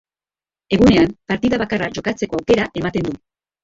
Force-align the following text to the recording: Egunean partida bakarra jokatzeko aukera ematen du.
Egunean 0.77 1.13
partida 1.33 1.61
bakarra 1.65 1.93
jokatzeko 2.01 2.43
aukera 2.43 2.71
ematen 2.85 3.11
du. 3.11 3.19